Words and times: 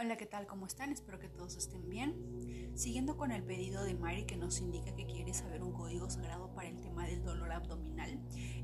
Hola, 0.00 0.16
¿qué 0.16 0.26
tal? 0.26 0.46
¿Cómo 0.46 0.64
están? 0.64 0.92
Espero 0.92 1.18
que 1.18 1.28
todos 1.28 1.56
estén 1.56 1.88
bien. 1.90 2.70
Siguiendo 2.76 3.16
con 3.16 3.32
el 3.32 3.42
pedido 3.42 3.82
de 3.82 3.94
Mari 3.94 4.26
que 4.26 4.36
nos 4.36 4.60
indica 4.60 4.94
que 4.94 5.06
quiere 5.06 5.34
saber 5.34 5.60
un 5.60 5.72
código 5.72 6.08
sagrado 6.08 6.54
para 6.54 6.68
el 6.68 6.80
tema 6.80 7.04
del 7.04 7.24
dolor 7.24 7.50
abdominal. 7.50 8.16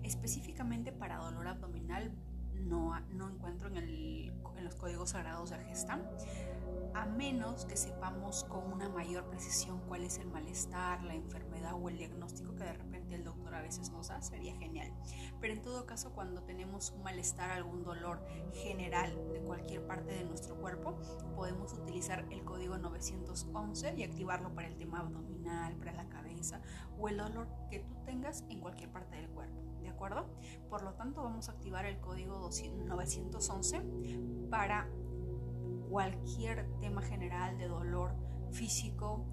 Específicamente 0.04 0.92
para 0.92 1.16
dolor 1.16 1.48
abdominal 1.48 2.12
no, 2.54 3.00
no 3.10 3.28
encuentro 3.28 3.66
en, 3.66 3.76
en 3.78 4.64
los 4.64 4.76
códigos 4.76 5.10
sagrados 5.10 5.50
de 5.50 5.58
Gesta 5.64 6.00
a 6.94 7.06
menos 7.06 7.64
que 7.66 7.76
sepamos 7.76 8.44
con 8.44 8.72
una 8.72 8.88
mayor 8.88 9.24
precisión 9.24 9.80
cuál 9.88 10.04
es 10.04 10.18
el 10.18 10.28
malestar, 10.28 11.02
la 11.02 11.14
enfermedad 11.14 11.74
o 11.74 11.88
el 11.88 11.98
diagnóstico 11.98 12.54
que 12.54 12.64
de 12.64 12.72
repente 12.72 13.14
el 13.16 13.24
doctor 13.24 13.54
a 13.54 13.62
veces 13.62 13.90
nos 13.90 14.08
da, 14.08 14.22
sería 14.22 14.54
genial. 14.56 14.92
Pero 15.40 15.54
en 15.54 15.62
todo 15.62 15.86
caso, 15.86 16.12
cuando 16.12 16.42
tenemos 16.42 16.92
un 16.92 17.02
malestar, 17.02 17.50
algún 17.50 17.82
dolor 17.82 18.24
general 18.52 19.12
de 19.32 19.40
cualquier 19.40 19.86
parte 19.86 20.12
de 20.12 20.24
nuestro 20.24 20.56
cuerpo, 20.56 20.96
podemos 21.34 21.72
utilizar 21.72 22.26
el 22.30 22.44
código 22.44 22.78
911 22.78 23.94
y 23.96 24.04
activarlo 24.04 24.54
para 24.54 24.68
el 24.68 24.76
tema 24.76 25.00
abdominal, 25.00 25.76
para 25.76 25.92
la 25.92 26.08
cabeza 26.08 26.60
o 26.98 27.08
el 27.08 27.16
dolor 27.16 27.48
que 27.70 27.80
tú 27.80 27.94
tengas 28.04 28.44
en 28.48 28.60
cualquier 28.60 28.90
parte 28.90 29.16
del 29.16 29.28
cuerpo. 29.28 29.60
¿De 29.82 29.90
acuerdo? 29.90 30.26
Por 30.70 30.82
lo 30.82 30.94
tanto, 30.94 31.22
vamos 31.22 31.48
a 31.48 31.52
activar 31.52 31.84
el 31.84 32.00
código 32.00 32.38
911 32.86 33.82
para 34.48 34.88
cualquier 35.94 36.66
tema 36.80 37.02
general 37.02 37.56
de 37.56 37.68
dolor 37.68 38.16
físico, 38.50 39.24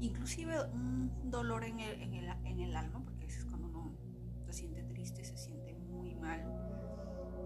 inclusive 0.00 0.54
un 0.70 1.30
dolor 1.30 1.64
en 1.64 1.80
el, 1.80 2.02
en 2.02 2.12
el, 2.12 2.28
en 2.44 2.60
el 2.60 2.76
alma, 2.76 3.02
porque 3.02 3.24
es 3.24 3.42
cuando 3.46 3.68
uno 3.68 3.96
se 4.44 4.52
siente 4.52 4.82
triste, 4.82 5.24
se 5.24 5.38
siente 5.38 5.72
muy 5.72 6.14
mal, 6.14 6.44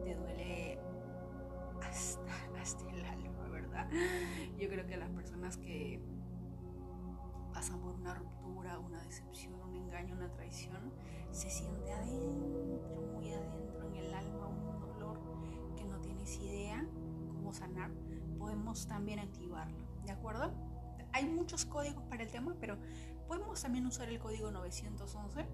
te 0.02 0.16
duele 0.16 0.80
hasta, 1.84 2.20
hasta 2.60 2.90
el 2.90 3.04
alma, 3.04 3.48
¿verdad? 3.48 3.88
Yo 4.58 4.68
creo 4.68 4.84
que 4.88 4.96
las 4.96 5.10
personas 5.10 5.56
que 5.56 6.02
pasan 7.52 7.80
por 7.80 7.94
una 7.94 8.12
ruptura, 8.12 8.80
una 8.80 9.00
decepción, 9.04 9.54
un 9.54 9.76
engaño, 9.76 10.16
una 10.16 10.32
traición, 10.32 10.92
se 11.30 11.48
siente 11.48 11.92
adentro, 11.92 13.02
muy 13.14 13.32
adentro 13.32 13.84
en 13.84 13.94
el 13.94 14.12
alma, 14.12 14.48
un 14.48 14.80
dolor 14.80 15.20
que 15.76 15.84
no 15.84 16.00
tienes 16.00 16.36
idea 16.40 16.84
cómo 17.28 17.52
sanar 17.52 17.92
podemos 18.44 18.86
también 18.86 19.20
activarlo, 19.20 19.78
¿de 20.04 20.12
acuerdo? 20.12 20.52
Hay 21.12 21.24
muchos 21.24 21.64
códigos 21.64 22.04
para 22.04 22.24
el 22.24 22.30
tema, 22.30 22.54
pero 22.60 22.76
podemos 23.26 23.62
también 23.62 23.86
usar 23.86 24.10
el 24.10 24.18
código 24.18 24.50
911 24.50 25.46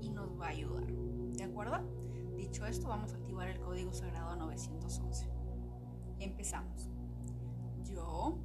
y 0.00 0.08
nos 0.08 0.40
va 0.40 0.46
a 0.46 0.48
ayudar, 0.48 0.86
¿de 0.86 1.44
acuerdo? 1.44 1.80
Dicho 2.34 2.64
esto, 2.64 2.88
vamos 2.88 3.12
a 3.12 3.16
activar 3.16 3.48
el 3.48 3.60
código 3.60 3.92
sagrado 3.92 4.36
911. 4.36 5.28
Empezamos. 6.18 6.88
Yo 7.84 8.38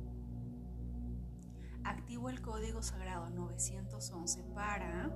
activo 1.86 2.30
el 2.30 2.42
código 2.42 2.82
sagrado 2.82 3.30
911 3.30 4.44
para, 4.54 5.10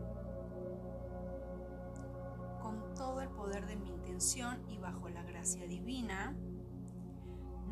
con 2.61 2.93
todo 2.95 3.19
el 3.19 3.27
poder 3.27 3.65
de 3.65 3.75
mi 3.75 3.89
intención 3.89 4.63
y 4.69 4.77
bajo 4.77 5.09
la 5.09 5.23
gracia 5.23 5.67
divina, 5.67 6.33
911, 6.33 6.52
911, 6.52 6.52
911, 6.52 6.52